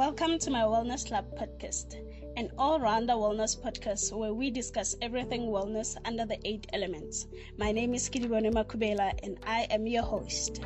[0.00, 1.94] Welcome to my Wellness Lab podcast,
[2.38, 7.26] an all rounder wellness podcast where we discuss everything wellness under the eight elements.
[7.58, 10.62] My name is Kidibone Makubela and I am your host.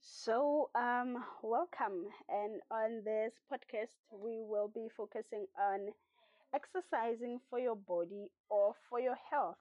[0.00, 2.06] So, um, welcome.
[2.30, 5.92] And on this podcast, we will be focusing on
[6.54, 9.58] exercising for your body or for your health.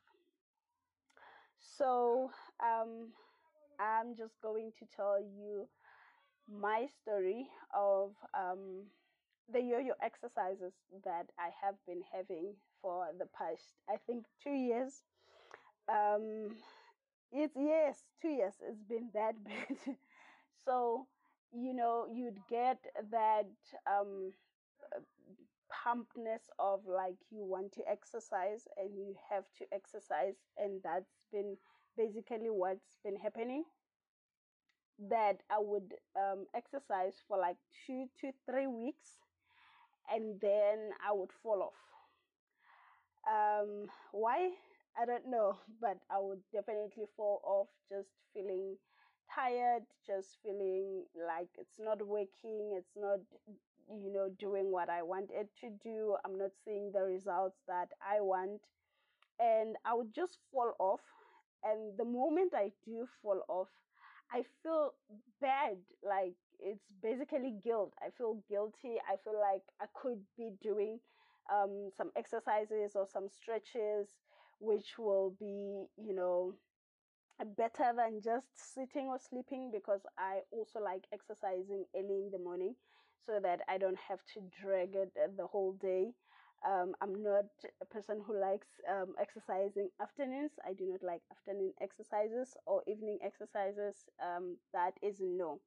[1.60, 2.32] So,
[2.64, 3.10] um,
[3.80, 5.68] I'm just going to tell you
[6.52, 8.86] my story of um,
[9.52, 14.52] the yo yo exercises that I have been having for the past, I think, two
[14.54, 15.04] years.
[15.90, 16.56] Um,
[17.32, 18.54] it's yes, two years.
[18.62, 19.98] It's been that bad.
[20.66, 21.08] so,
[21.54, 22.80] you know, you'd get
[23.12, 23.48] that
[23.88, 24.34] um,
[25.72, 31.58] pumpness of like you want to exercise and you have to exercise, and that's been
[31.98, 33.66] basically what's been happening
[35.10, 39.18] that I would um, exercise for like two to three weeks
[40.12, 41.80] and then I would fall off.
[43.28, 44.52] Um, why?
[45.00, 48.78] I don't know, but I would definitely fall off just feeling
[49.34, 53.20] tired, just feeling like it's not working, it's not,
[53.90, 56.16] you know, doing what I want it to do.
[56.24, 58.62] I'm not seeing the results that I want.
[59.40, 61.02] And I would just fall off
[61.66, 63.70] and the moment I do fall off,
[64.32, 64.94] I feel
[65.42, 65.78] bad.
[66.04, 67.94] Like it's basically guilt.
[68.02, 68.98] I feel guilty.
[69.10, 71.00] I feel like I could be doing
[71.54, 74.10] um, some exercises or some stretches,
[74.60, 76.56] which will be, you know,
[77.58, 82.76] better than just sitting or sleeping because I also like exercising early in the morning
[83.26, 86.14] so that I don't have to drag it the whole day.
[86.68, 87.46] Um, I'm not
[87.82, 90.52] a person who likes um, exercising afternoons.
[90.68, 93.96] I do not like afternoon exercises or evening exercises.
[94.22, 95.60] Um, that is no.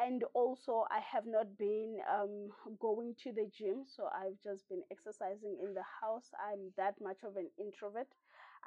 [0.00, 2.48] And also, I have not been um,
[2.80, 6.30] going to the gym, so I've just been exercising in the house.
[6.40, 8.08] I'm that much of an introvert.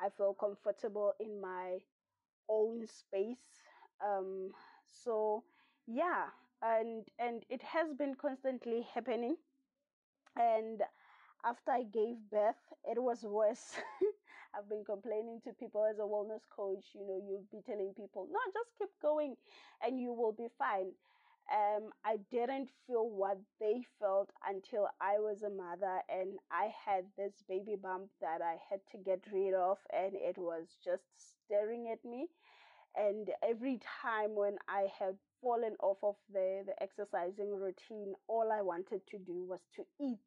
[0.01, 1.79] I feel comfortable in my
[2.49, 3.61] own space.
[4.05, 4.51] Um,
[4.87, 5.43] so,
[5.87, 6.27] yeah,
[6.61, 9.37] and and it has been constantly happening.
[10.35, 10.81] And
[11.45, 13.75] after I gave birth, it was worse.
[14.55, 18.27] I've been complaining to people as a wellness coach, you know, you'll be telling people,
[18.31, 19.35] no, just keep going
[19.85, 20.91] and you will be fine.
[21.51, 27.05] Um, I didn't feel what they felt until I was a mother and I had
[27.17, 31.89] this baby bump that I had to get rid of, and it was just staring
[31.91, 32.27] at me.
[32.95, 38.61] And every time when I had fallen off of the, the exercising routine, all I
[38.61, 40.19] wanted to do was to eat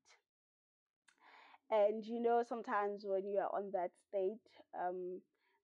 [1.70, 4.40] and you know, sometimes when you are on that state,
[4.78, 5.20] um,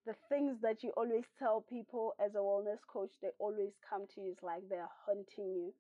[0.06, 4.20] the things that you always tell people as a wellness coach, they always come to
[4.20, 4.32] you.
[4.32, 5.74] It's like they're hunting you.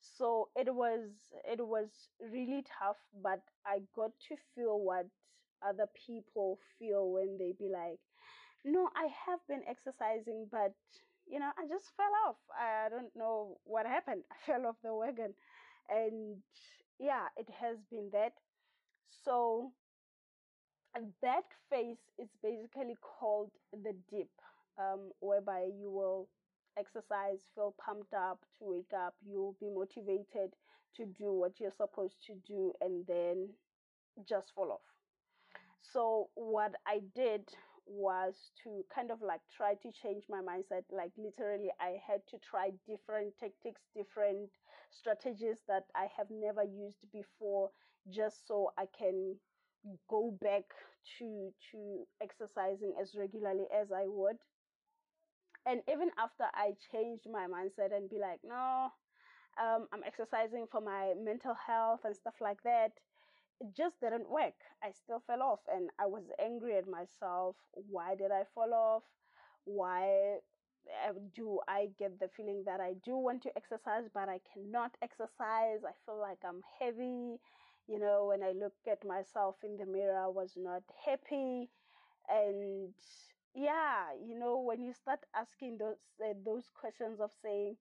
[0.00, 1.10] So it was
[1.44, 1.88] it was
[2.20, 5.06] really tough, but I got to feel what
[5.66, 7.98] other people feel when they be like,
[8.64, 10.74] "No, I have been exercising, but
[11.26, 12.36] you know, I just fell off.
[12.58, 14.24] I don't know what happened.
[14.30, 15.34] I fell off the wagon."
[15.88, 16.42] And
[16.98, 18.32] yeah, it has been that
[19.10, 19.72] so
[21.22, 24.28] that phase is basically called the dip,
[24.78, 26.28] um, whereby you will
[26.78, 30.54] exercise, feel pumped up to wake up, you'll be motivated
[30.96, 33.48] to do what you're supposed to do, and then
[34.28, 34.80] just fall off.
[35.92, 37.48] So, what I did
[37.86, 40.84] was to kind of like try to change my mindset.
[40.90, 44.50] Like, literally, I had to try different tactics, different
[44.90, 47.70] strategies that I have never used before
[48.10, 49.36] just so I can
[50.08, 50.64] go back
[51.18, 54.36] to to exercising as regularly as I would.
[55.66, 58.88] And even after I changed my mindset and be like, no,
[59.60, 62.92] um, I'm exercising for my mental health and stuff like that,
[63.60, 64.54] it just didn't work.
[64.82, 67.56] I still fell off and I was angry at myself.
[67.72, 69.02] Why did I fall off?
[69.64, 70.38] Why
[71.08, 74.96] uh, do I get the feeling that I do want to exercise, but I cannot
[75.02, 75.80] exercise?
[75.86, 77.38] I feel like I'm heavy
[77.86, 81.68] you know, when I look at myself in the mirror, I was not happy.
[82.28, 82.94] And
[83.54, 87.76] yeah, you know, when you start asking those uh, those questions of saying,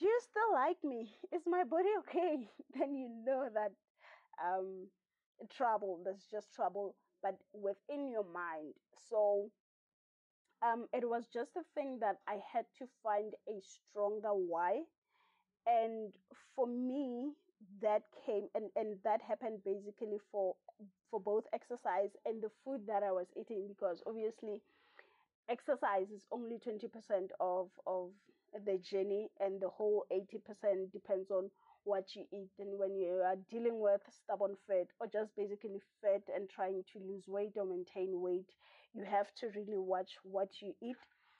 [0.00, 1.14] "Do you still like me?
[1.32, 3.72] Is my body okay?" then you know that
[4.42, 4.88] um,
[5.48, 6.00] trouble.
[6.04, 8.74] There's just trouble, but within your mind.
[9.08, 9.50] So
[10.62, 14.82] um, it was just a thing that I had to find a stronger why.
[15.66, 16.12] And
[16.56, 17.32] for me,
[17.82, 20.54] that came and, and that happened basically for
[21.10, 24.62] for both exercise and the food that I was eating because obviously
[25.48, 28.10] exercise is only 20% of of
[28.66, 31.50] the journey and the whole 80% depends on
[31.84, 36.22] what you eat and when you are dealing with stubborn fat or just basically fat
[36.34, 38.50] and trying to lose weight or maintain weight
[38.94, 40.96] you have to really watch what you eat.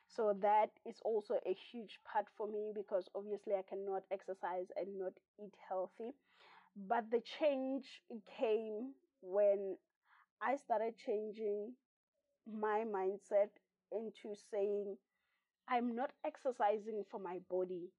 [0.08, 4.98] So that is also a huge part for me because obviously i cannot exercise and
[4.98, 6.12] not eat healthy.
[6.76, 8.02] But the change
[8.38, 9.76] came when
[10.42, 11.72] i started changing
[12.46, 13.50] my mindset
[13.92, 14.96] into saying
[15.68, 17.90] i'm not exercising for my body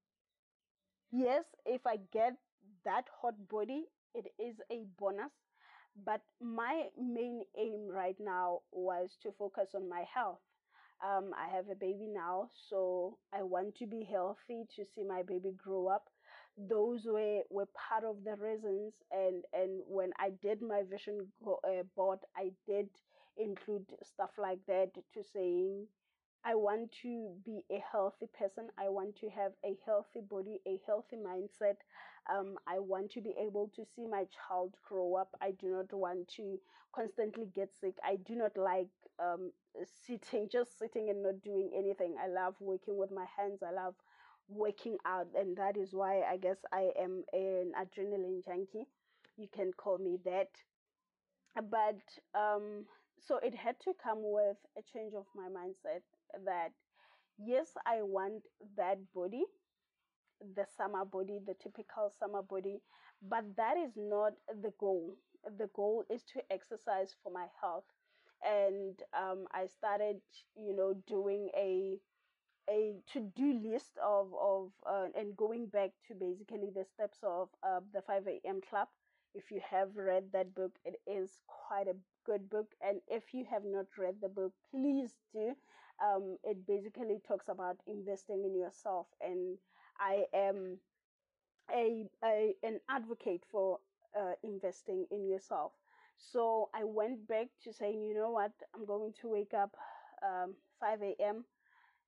[1.12, 2.34] yes, if I get
[2.86, 5.32] that hot body, it is a bonus.
[6.06, 10.40] But my main aim right now was to focus on my health.
[11.06, 15.24] Um, I have a baby now, so I want to be healthy to see my
[15.24, 16.10] baby grow up.
[16.58, 21.84] Those were, were part of the reasons, and, and when I did my vision uh,
[21.96, 22.90] board, I did
[23.38, 25.88] include stuff like that to saying
[26.44, 28.70] I want to be a healthy person.
[28.78, 31.78] I want to have a healthy body, a healthy mindset.
[32.30, 35.30] Um, I want to be able to see my child grow up.
[35.42, 36.60] I do not want to
[36.96, 37.96] constantly get sick.
[38.04, 38.90] I do not like
[39.20, 39.52] um,
[40.06, 42.16] sitting, just sitting and not doing anything.
[42.22, 43.60] I love working with my hands.
[43.64, 43.96] I love
[44.50, 48.88] working out, and that is why I guess I am an adrenaline junkie.
[49.38, 50.50] You can call me that.
[51.56, 52.02] But
[52.34, 52.86] um,
[53.20, 56.02] so it had to come with a change of my mindset
[56.46, 56.72] that
[57.38, 58.44] yes, I want
[58.78, 59.46] that body,
[60.56, 62.82] the summer body, the typical summer body,
[63.22, 65.16] but that is not the goal.
[65.58, 67.86] The goal is to exercise for my health.
[68.44, 70.22] And um, I started,
[70.56, 71.98] you know, doing a
[72.70, 77.82] a to-do list of of uh, and going back to basically the steps of uh,
[77.94, 78.62] the 5 a.m.
[78.70, 78.88] club.
[79.36, 81.96] If you have read that book, it is quite a
[82.26, 82.68] good book.
[82.82, 85.56] And if you have not read the book, please do
[86.04, 89.08] um, it basically talks about investing in yourself.
[89.22, 89.58] And
[90.00, 90.80] i am
[91.72, 93.80] a, a an advocate for
[94.20, 95.72] uh, investing in yourself.
[96.18, 98.52] So i went back to saying you know what?
[98.76, 99.76] I'm going to wake up
[100.24, 101.46] um, 5 a.m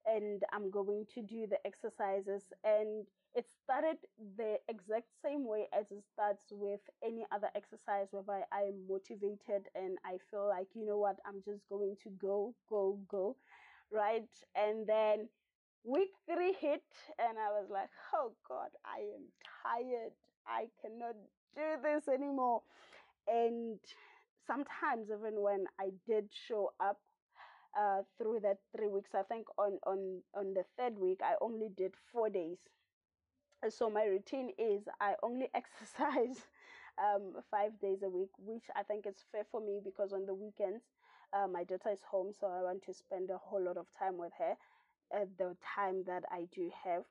[0.06, 2.44] and i'm going to do the exercises.
[2.64, 3.06] And
[3.36, 3.98] it started
[4.38, 9.70] the exact same way as it starts with any other exercise whereby i am motivated
[9.76, 11.18] and i feel like you know what?
[11.26, 13.36] I'm just going to go go go
[13.92, 14.30] right?
[14.56, 15.30] And then
[15.84, 16.84] week three hit,
[17.20, 19.26] and I was like, oh God, I am
[19.64, 20.14] tired.
[20.48, 21.16] I cannot
[21.56, 22.62] do this anymore.
[23.28, 23.80] And
[24.48, 27.00] sometimes, even when I did show up
[27.78, 31.70] uh, through that three weeks, I think on, on, on the third week, I only
[31.76, 32.58] did four days.
[33.70, 36.46] So my routine is I only exercise
[36.98, 40.34] um, five days a week, which I think is fair for me because on the
[40.34, 40.84] weekends
[41.34, 44.18] uh, my daughter is home, so I want to spend a whole lot of time
[44.18, 44.56] with her
[45.14, 47.04] at the time that I do have.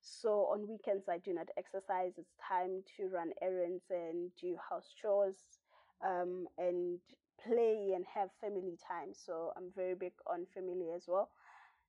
[0.00, 2.12] So on weekends, I do not exercise.
[2.18, 5.36] It's time to run errands and do house chores
[6.04, 7.00] um, and
[7.42, 9.12] play and have family time.
[9.14, 11.30] So I'm very big on family as well.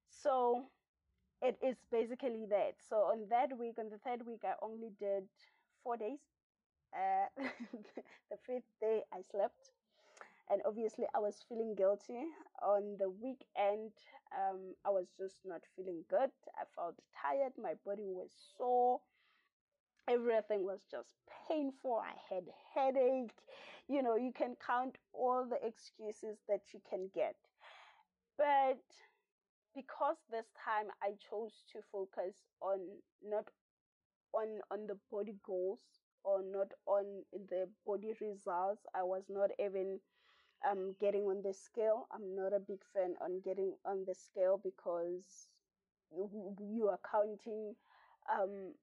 [0.09, 0.63] So
[1.41, 2.75] it is basically that.
[2.87, 5.25] So on that week, on the third week, I only did
[5.83, 6.19] four days.
[6.93, 7.27] Uh,
[8.31, 9.71] the fifth day, I slept
[10.49, 12.23] and obviously i was feeling guilty.
[12.63, 13.91] On the weekend
[14.35, 16.31] um, i was just not feeling good.
[16.57, 17.53] I felt tired.
[17.57, 19.01] My body was sore.
[20.07, 21.13] Everything was just
[21.47, 21.97] painful.
[21.97, 23.33] I had headache.
[23.87, 27.35] You know you can count all the excuses that you can get.
[28.37, 28.81] But
[29.75, 32.79] because this time i chose to focus on
[33.23, 33.49] not
[34.33, 35.79] on on the body goals
[36.23, 38.85] or not on the body results.
[38.95, 39.99] I was not even
[40.69, 42.07] um, getting on the scale.
[42.11, 45.47] I'm not a big fan on getting on the scale because
[46.11, 47.75] you, are counting
[48.31, 48.73] um,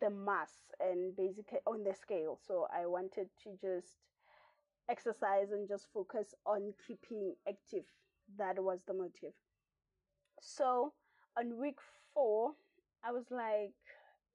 [0.00, 2.38] the mass and basically on the scale.
[2.46, 3.96] So I wanted to just
[4.88, 7.84] exercise and just focus on keeping active.
[8.38, 9.34] That was the motive.
[10.40, 10.92] So
[11.38, 11.78] on week
[12.12, 12.52] four,
[13.04, 13.72] I was like,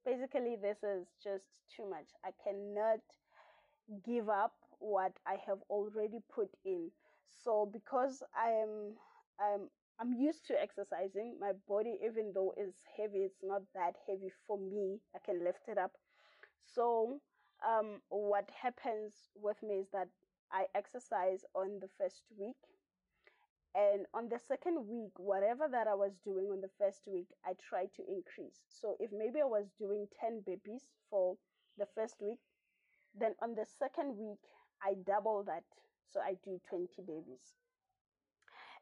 [0.04, 2.08] basically, this is just too much.
[2.24, 3.00] I cannot
[4.04, 6.90] give up what I have already put in.
[7.44, 8.96] So because I am
[9.40, 9.68] I'm
[10.00, 14.58] I'm used to exercising, my body even though it's heavy, it's not that heavy for
[14.58, 14.98] me.
[15.14, 15.92] I can lift it up.
[16.74, 17.20] So
[17.66, 20.08] um, what happens with me is that
[20.52, 22.56] I exercise on the first week.
[23.74, 27.52] And on the second week, whatever that I was doing on the first week, I
[27.68, 28.60] try to increase.
[28.68, 31.36] So if maybe I was doing 10 burpees for
[31.78, 32.38] the first week,
[33.18, 34.40] then on the second week,
[34.82, 35.64] I double that.
[36.12, 37.54] So I do 20 burpees.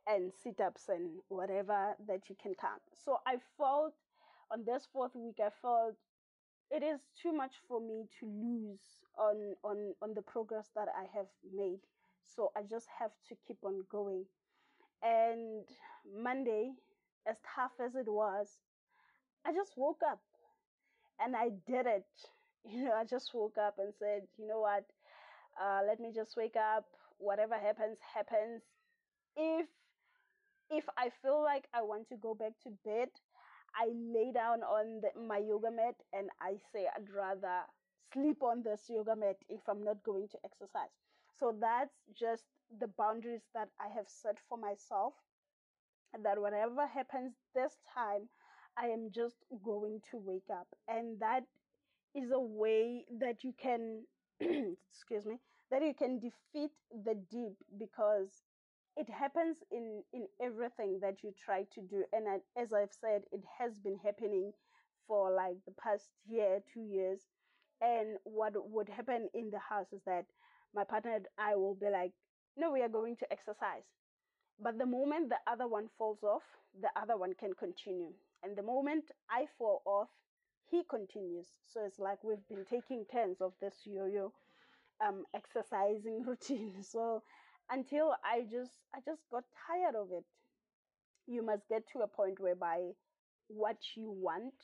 [0.06, 2.82] and sit ups and whatever that you can count.
[2.94, 3.94] So I felt
[4.50, 5.96] on this fourth week, I felt
[6.70, 8.82] it is too much for me to lose
[9.18, 11.80] on on on the progress that I have made.
[12.24, 14.24] So I just have to keep on going.
[15.02, 15.64] And
[16.06, 16.72] Monday,
[17.26, 18.48] as tough as it was,
[19.44, 20.20] I just woke up
[21.20, 22.06] and I did it.
[22.64, 24.84] You know, I just woke up and said, you know what,
[25.60, 26.86] uh, let me just wake up.
[27.18, 28.62] Whatever happens, happens.
[29.36, 29.66] If
[30.70, 33.08] if I feel like I want to go back to bed,
[33.74, 37.62] I lay down on the, my yoga mat and I say I'd rather
[38.12, 40.94] sleep on this yoga mat if I'm not going to exercise.
[41.38, 42.44] So that's just
[42.80, 45.14] the boundaries that I have set for myself.
[46.22, 48.28] That whatever happens this time,
[48.76, 50.68] I am just going to wake up.
[50.86, 51.44] And that
[52.14, 54.04] is a way that you can,
[54.90, 55.38] excuse me,
[55.70, 56.70] that you can defeat
[57.04, 58.42] the dip because
[58.96, 62.04] it happens in in everything that you try to do.
[62.12, 62.26] And
[62.56, 64.52] as i've said it has been happening
[65.06, 67.20] for like the past year two years.
[67.80, 70.26] And what would happen in the house is that
[70.74, 72.12] my partner and i will be like
[72.56, 73.86] no we are going to exercise.
[74.60, 76.42] But the moment the other one falls off
[76.80, 78.12] the other one can continue.
[78.42, 80.08] And the moment i fall off
[80.70, 84.32] he continues so it's like we've been taking turns of this yo-yo
[85.04, 87.22] um exercising routine so
[87.70, 90.24] until I just I just got tired of it.
[91.26, 92.92] You must get to a point whereby
[93.48, 94.54] what you want,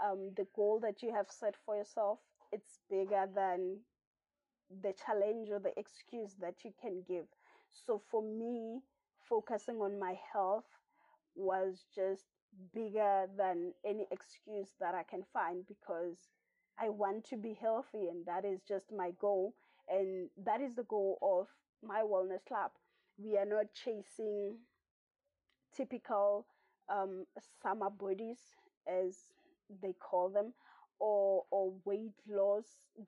[0.00, 2.20] um, the goal that you have set for yourself,
[2.52, 3.80] it's bigger than
[4.82, 7.26] the challenge or the excuse that you can give.
[7.70, 8.80] So for me,
[9.28, 10.64] focusing on my health
[11.34, 12.24] was just
[12.74, 16.16] bigger than any excuse that I can find because
[16.78, 19.54] I want to be healthy and that is just my goal
[19.88, 21.48] and that is the goal of
[21.86, 22.72] my wellness club.
[23.18, 24.58] We are not chasing
[25.74, 26.46] typical
[26.88, 27.26] um,
[27.62, 28.38] summer bodies,
[28.86, 29.16] as
[29.82, 30.52] they call them,
[30.98, 32.64] or or weight loss,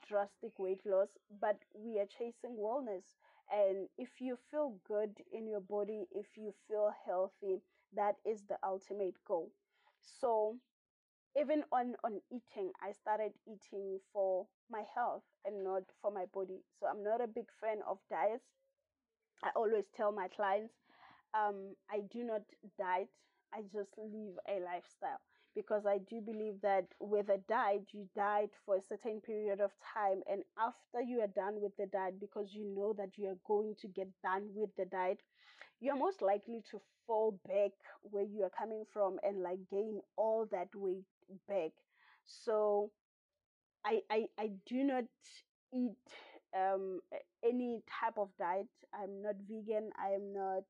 [0.09, 1.09] drastic weight loss,
[1.41, 3.05] but we are chasing wellness.
[3.53, 7.63] And if you feel good in your body, if you feel healthy,
[7.95, 9.51] that is the ultimate goal.
[10.21, 10.57] So
[11.37, 16.63] even on on eating i started eating for my health and not for my body.
[16.79, 18.45] So i'm not a big fan of diets.
[19.45, 20.75] I always tell my clients
[21.35, 22.43] um, i do not
[22.79, 23.09] diet.
[23.55, 25.21] I just live a lifestyle
[25.55, 29.73] because i do believe that with a diet you diet for a certain period of
[29.95, 33.39] time and after you are done with the diet because you know that you are
[33.47, 35.21] going to get done with the diet
[35.81, 37.73] you're most likely to fall back
[38.03, 41.05] where you are coming from and like gain all that weight
[41.49, 41.73] back.
[42.27, 42.91] So
[43.85, 45.05] I I, I do not
[45.75, 46.09] eat
[46.57, 47.01] um
[47.45, 48.69] any type of diet.
[48.95, 49.91] I'm not vegan.
[49.99, 50.65] I am not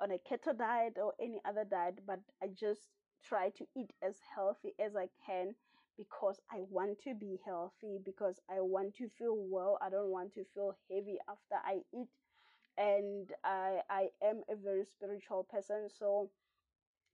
[0.00, 2.80] on a keto diet or any other diet, but I just
[3.24, 5.54] try to eat as healthy as I can
[5.96, 9.78] because I want to be healthy, because I want to feel well.
[9.82, 12.08] I don't want to feel heavy after I eat.
[12.78, 16.30] And I I am a very spiritual person, so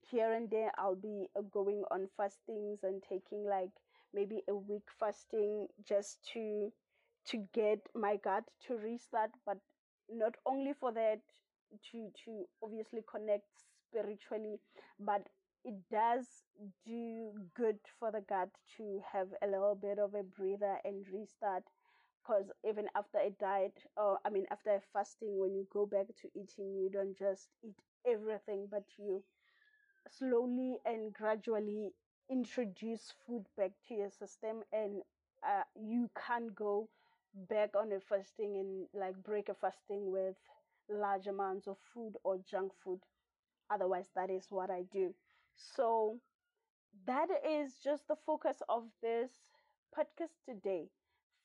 [0.09, 3.71] here and there I'll be uh, going on fastings and taking like
[4.13, 6.71] maybe a week fasting just to
[7.27, 9.57] to get my gut to restart but
[10.09, 11.19] not only for that
[11.91, 13.45] to to obviously connect
[13.89, 14.59] spiritually
[14.99, 15.27] but
[15.63, 16.27] it does
[16.85, 21.63] do good for the gut to have a little bit of a breather and restart
[22.25, 26.07] because even after a diet or i mean after a fasting when you go back
[26.21, 27.75] to eating you don't just eat
[28.07, 29.23] everything but you
[30.09, 31.93] slowly and gradually
[32.29, 35.01] introduce food back to your system and
[35.45, 36.89] uh, you can't go
[37.49, 40.35] back on a fasting and like break a fasting with
[40.89, 42.99] large amounts of food or junk food.
[43.71, 45.13] Otherwise that is what i do.
[45.55, 46.19] So
[47.05, 49.29] that is just the focus of this
[49.97, 50.89] podcast today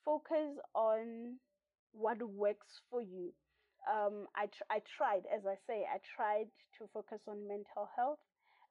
[0.05, 1.37] focus on
[1.93, 3.33] what works for you
[3.91, 8.19] um, I, tr- I tried as i say i tried to focus on mental health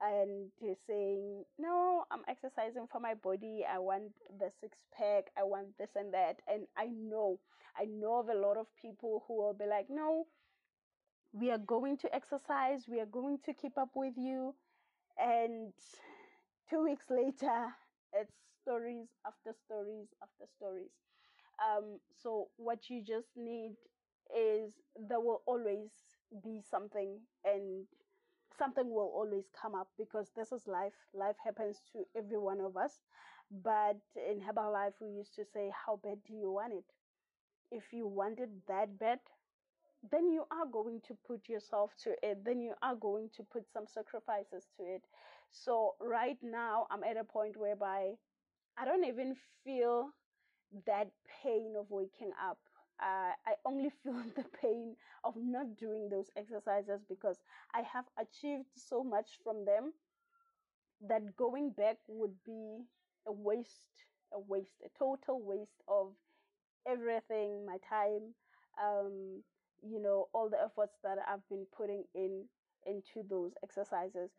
[0.00, 0.50] and
[0.86, 3.64] saying, No, I'm exercising for my body.
[3.70, 5.24] I want the six pack.
[5.38, 6.40] I want this and that.
[6.48, 7.38] And I know,
[7.78, 10.26] I know of a lot of people who will be like, No,
[11.32, 12.86] we are going to exercise.
[12.88, 14.54] We are going to keep up with you.
[15.18, 15.72] And
[16.68, 17.74] two weeks later,
[18.12, 18.32] it's
[18.62, 20.90] stories after stories after stories.
[21.60, 23.72] Um, so, what you just need
[24.34, 25.90] is there will always
[26.42, 27.86] be something and
[28.56, 30.94] something will always come up because this is life.
[31.14, 33.00] Life happens to every one of us.
[33.50, 36.84] But in Herbalife, we used to say, How bad do you want it?
[37.72, 39.20] If you want it that bad,
[40.10, 42.44] then you are going to put yourself to it.
[42.44, 45.02] Then you are going to put some sacrifices to it.
[45.50, 48.14] So right now, I'm at a point whereby
[48.78, 50.10] I don't even feel
[50.86, 51.10] that
[51.42, 52.58] pain of waking up.
[53.00, 57.38] Uh, I only feel the pain of not doing those exercises because
[57.74, 59.92] I have achieved so much from them
[61.08, 62.84] that going back would be
[63.26, 66.12] a waste, a waste, a total waste of
[66.86, 68.34] everything, my time,
[68.82, 69.42] um,
[69.82, 72.44] you know, all the efforts that I've been putting in
[72.86, 74.30] into those exercises.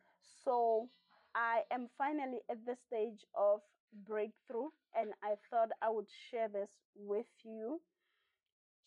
[0.44, 0.90] So
[1.36, 3.62] I am finally at the stage of
[4.06, 7.82] breakthrough, and I thought I would share this with you.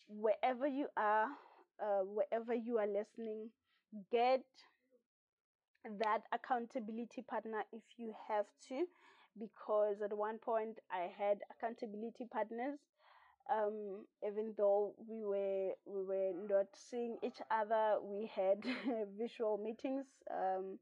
[0.07, 1.27] Wherever you are,
[1.79, 3.51] uh, wherever you are listening,
[4.11, 4.43] get
[5.99, 8.85] that accountability partner if you have to,
[9.39, 12.79] because at one point I had accountability partners.
[13.51, 18.63] Um, even though we were we were not seeing each other, we had
[19.19, 20.05] visual meetings.
[20.31, 20.79] Um,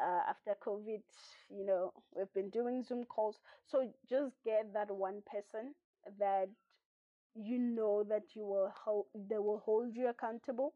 [0.00, 1.02] uh, after COVID,
[1.50, 3.40] you know, we've been doing Zoom calls.
[3.64, 5.74] So just get that one person
[6.18, 6.48] that
[7.34, 10.74] you know that you will hold, they will hold you accountable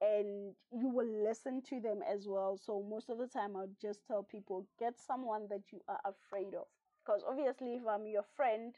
[0.00, 2.56] and you will listen to them as well.
[2.56, 6.54] So most of the time, I'll just tell people get someone that you are afraid
[6.54, 6.66] of.
[7.04, 8.74] Because obviously, if I'm your friend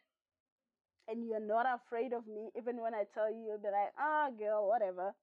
[1.09, 4.31] and you're not afraid of me, even when I tell you, you'll be like, ah,
[4.37, 5.15] girl, whatever.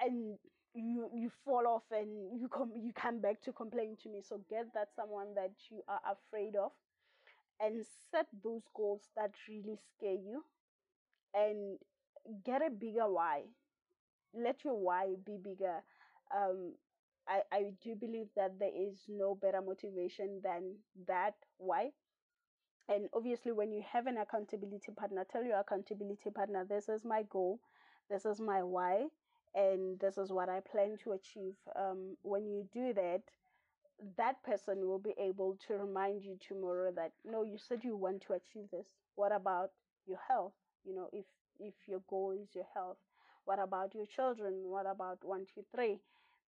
[0.00, 0.38] And
[0.74, 4.20] you you fall off and you come you come back to complain to me.
[4.28, 6.72] So get that someone that you are afraid of
[7.60, 10.44] and set those goals that really scare you
[11.34, 11.78] and
[12.44, 13.42] get a bigger why.
[14.34, 15.82] Let your why be bigger.
[16.36, 16.74] Um
[17.28, 20.76] I, I do believe that there is no better motivation than
[21.08, 21.90] that why.
[22.88, 27.22] And obviously when you have an accountability partner tell your accountability partner this is my
[27.30, 27.60] goal.
[28.10, 29.06] This is my why
[29.54, 31.54] and this is what I plan to achieve.
[31.76, 33.22] Um, when you do that,
[34.16, 38.22] that person will be able to remind you tomorrow that no, you said you want
[38.22, 38.86] to achieve this.
[39.16, 39.70] What about
[40.06, 40.52] your health?
[40.84, 41.26] You know, if
[41.58, 42.98] if your goal is your health,
[43.44, 44.54] what about your children?
[44.64, 45.98] What about one, two, three?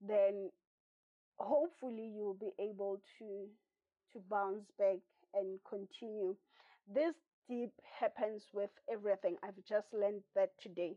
[0.00, 0.50] Then
[1.38, 3.46] hopefully you'll be able to
[4.12, 4.98] to bounce back
[5.34, 6.36] and continue.
[6.92, 7.14] This
[7.48, 9.36] dip happens with everything.
[9.42, 10.96] I've just learned that today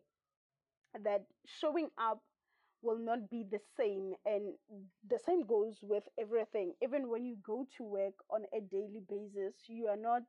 [1.04, 2.21] that showing up
[2.82, 4.54] will not be the same and
[5.10, 6.73] the same goes with everything.
[6.84, 10.23] Even when you go to work on a daily basis you are not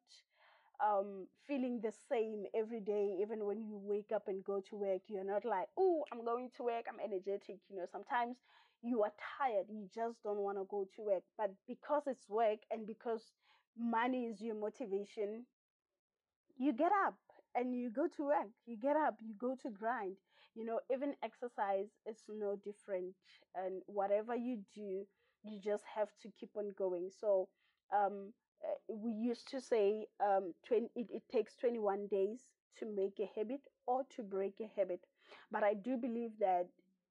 [0.85, 3.18] um, feeling the same every day.
[3.20, 6.51] Even when you wake up and go to work you're not like oh i'm going
[6.57, 6.87] to work.
[6.88, 7.59] I'm energetic.
[7.68, 8.37] You know sometimes
[8.83, 9.66] you are tired.
[9.68, 11.23] You just don't want to go to work.
[11.37, 13.33] But because it's work and because
[13.79, 15.44] money is your motivation
[16.57, 17.16] you get up
[17.55, 18.49] and you go to work.
[18.66, 19.16] You get up.
[19.20, 20.16] You go to grind
[20.55, 23.15] you know even exercise is no different
[23.55, 25.07] and whatever you do
[25.43, 27.11] you just have to keep on going.
[27.11, 27.49] So
[27.95, 28.33] um,
[28.65, 32.41] uh, we used to say um, 20, it, it takes 21 days
[32.79, 35.01] to make a habit or to break a habit.
[35.51, 36.67] But i do believe that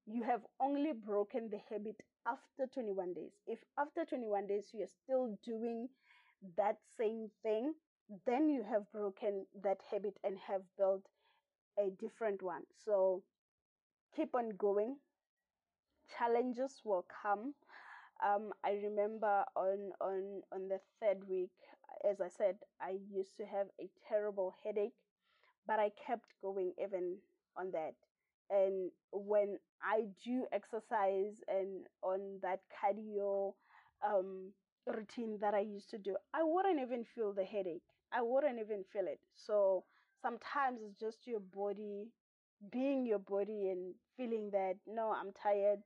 [0.06, 1.96] you have only broken the habit
[2.28, 3.32] after 21 days.
[3.48, 5.90] If after 21 days you are still doing
[6.58, 7.74] that same thing
[8.26, 11.06] then you have broken that habit and have built
[11.78, 12.64] a different one.
[12.86, 13.24] So
[14.16, 14.98] keep on going.
[16.18, 17.54] Challenges will come.
[18.24, 21.52] Um, I remember on on on the third week,
[22.10, 24.96] as I said, I used to have a terrible headache,
[25.68, 27.18] but I kept going even
[27.58, 27.96] on that.
[28.50, 33.56] And when I do exercise and on that cardio
[34.06, 34.54] um,
[34.86, 37.84] routine that I used to do, I wouldn't even feel the headache.
[38.12, 39.20] I wouldn't even feel it.
[39.36, 39.86] So
[40.22, 42.08] sometimes it's just your body
[42.72, 45.80] being your body and feeling that no i'm tired.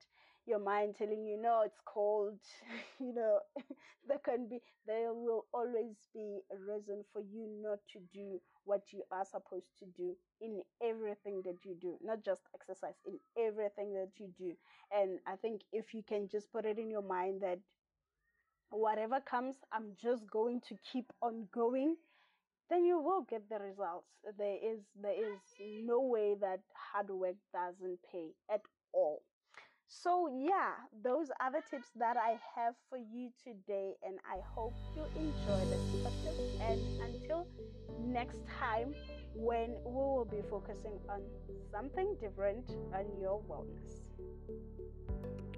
[0.46, 2.39] Your mind telling you no it's cold.
[3.00, 3.39] You know
[4.08, 8.82] there can be there will always be a reason for you not to do what
[8.91, 13.93] you are supposed to do in everything that you do not just exercise in everything
[13.93, 14.54] that you do.
[14.91, 17.60] And i think if you can just put it in your mind that
[18.72, 21.96] whatever comes i'm just going to keep on going
[22.69, 24.08] then you will get the results.
[24.38, 25.39] There is there is
[25.84, 28.62] no way that hard work doesn't pay at
[28.93, 29.21] all.
[29.88, 30.73] So yeah,
[31.04, 35.65] those are the tips that I have for you today, and I hope you enjoy
[35.69, 36.41] the tips.
[36.62, 37.47] And until
[37.99, 38.95] next time,
[39.36, 41.21] when we will be focusing on
[41.71, 44.02] something different on your wellness.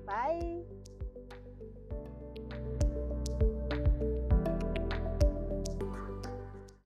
[0.05, 0.63] Bye.